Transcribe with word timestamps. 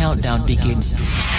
countdown 0.00 0.46
begins. 0.46 1.29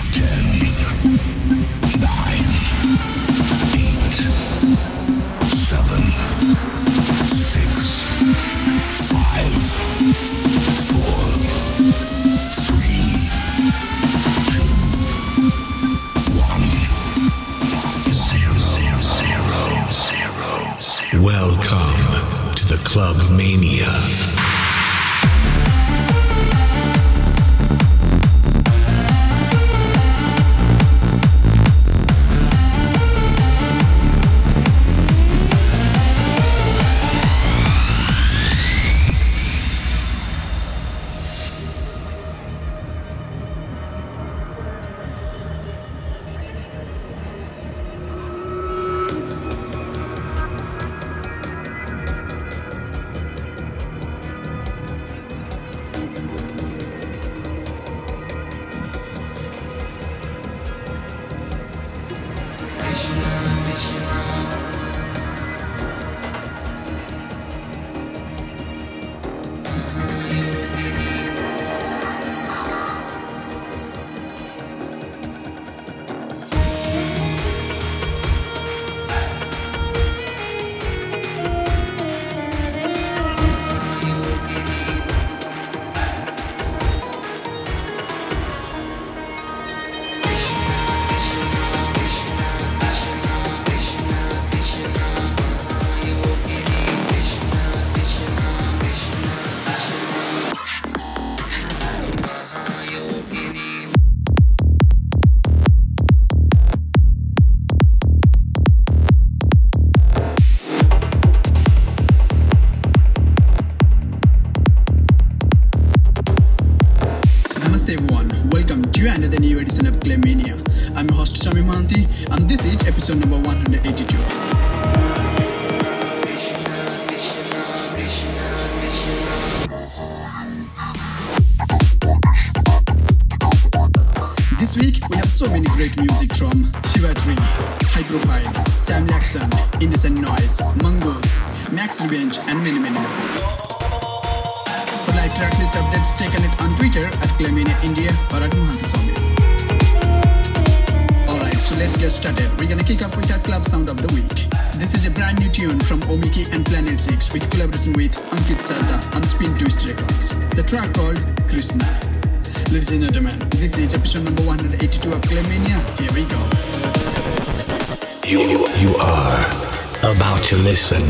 about 170.03 170.43
to 170.43 170.55
listen. 170.57 171.05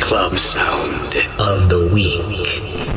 Club 0.00 0.38
sound 0.38 1.16
of 1.38 1.70
the 1.70 1.88
week. 1.92 2.93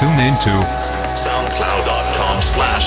Tune 0.00 0.18
into 0.18 0.48
soundcloud.com 1.14 2.40
slash 2.40 2.86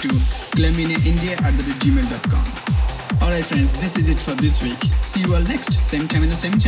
to 0.00 0.08
glamineindia 0.56 1.36
at 1.42 1.54
gmail.com. 1.82 2.44
Alright 3.22 3.44
friends, 3.44 3.76
this 3.80 3.98
is 3.98 4.08
it 4.08 4.18
for 4.18 4.34
this 4.40 4.62
week. 4.62 4.82
See 5.02 5.20
you 5.20 5.34
all 5.34 5.42
next, 5.42 5.72
same 5.74 6.08
time 6.08 6.22
in 6.22 6.30
the 6.30 6.36
same 6.36 6.58